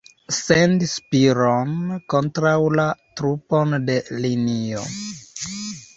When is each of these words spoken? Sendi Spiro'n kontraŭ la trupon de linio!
Sendi 0.35 0.87
Spiro'n 0.93 1.75
kontraŭ 2.13 2.55
la 2.79 2.85
trupon 3.21 3.79
de 3.91 4.03
linio! 4.25 4.87